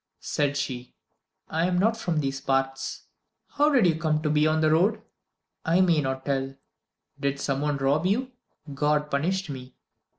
said 0.19 0.57
she. 0.57 0.95
"I 1.47 1.67
am 1.67 1.77
not 1.77 1.95
from 1.95 2.19
these 2.21 2.41
parts." 2.41 3.03
"But 3.49 3.55
how 3.55 3.69
did 3.71 3.85
you 3.85 3.99
come 3.99 4.19
to 4.23 4.31
be 4.31 4.47
on 4.47 4.59
the 4.61 4.71
road?" 4.71 4.99
"I 5.63 5.81
may 5.81 6.01
not 6.01 6.25
tell." 6.25 6.55
"Did 7.19 7.39
some 7.39 7.61
one 7.61 7.77
rob 7.77 8.07
you?" 8.07 8.31
"God 8.73 9.11
punished 9.11 9.51
me." 9.51 9.75